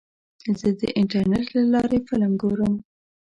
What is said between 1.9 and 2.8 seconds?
فلم ګورم.